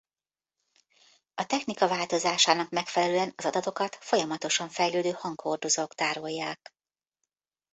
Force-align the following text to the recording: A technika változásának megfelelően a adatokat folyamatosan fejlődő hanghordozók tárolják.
A 1.35 1.45
technika 1.45 1.87
változásának 1.87 2.69
megfelelően 2.69 3.33
a 3.35 3.45
adatokat 3.45 3.95
folyamatosan 4.01 4.69
fejlődő 4.69 5.11
hanghordozók 5.11 5.95
tárolják. 5.95 6.73